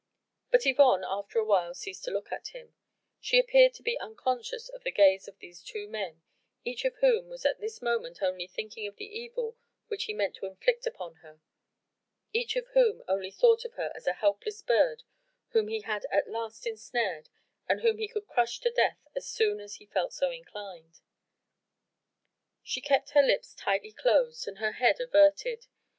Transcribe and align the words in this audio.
But 0.49 0.65
Yvonne 0.65 1.03
after 1.07 1.37
a 1.37 1.45
while 1.45 1.75
ceased 1.75 2.03
to 2.05 2.09
look 2.11 2.31
at 2.31 2.47
him 2.57 2.73
she 3.19 3.37
appeared 3.37 3.75
to 3.75 3.83
be 3.83 3.99
unconscious 3.99 4.67
of 4.67 4.83
the 4.83 4.89
gaze 4.91 5.27
of 5.27 5.37
these 5.37 5.61
two 5.61 5.87
men, 5.87 6.23
each 6.65 6.83
of 6.85 6.95
whom 7.01 7.29
was 7.29 7.45
at 7.45 7.59
this 7.59 7.83
moment 7.83 8.19
only 8.19 8.47
thinking 8.47 8.87
of 8.87 8.95
the 8.95 9.05
evil 9.05 9.57
which 9.89 10.05
he 10.05 10.13
meant 10.15 10.35
to 10.37 10.47
inflict 10.47 10.87
upon 10.87 11.17
her 11.17 11.39
each 12.33 12.55
of 12.55 12.65
whom 12.69 13.03
only 13.07 13.29
thought 13.29 13.63
of 13.63 13.73
her 13.73 13.91
as 13.93 14.07
a 14.07 14.13
helpless 14.13 14.63
bird 14.63 15.03
whom 15.49 15.67
he 15.67 15.81
had 15.81 16.07
at 16.09 16.27
last 16.27 16.65
ensnared 16.65 17.29
and 17.69 17.81
whom 17.81 17.99
he 17.99 18.07
could 18.07 18.25
crush 18.25 18.59
to 18.61 18.71
death 18.71 19.07
as 19.15 19.27
soon 19.29 19.59
as 19.59 19.75
he 19.75 19.85
felt 19.85 20.11
so 20.13 20.31
inclined. 20.31 21.01
She 22.63 22.81
kept 22.81 23.11
her 23.11 23.21
lips 23.21 23.53
tightly 23.53 23.91
closed 23.91 24.47
and 24.47 24.57
her 24.57 24.71
head 24.71 24.99
averted. 24.99 25.67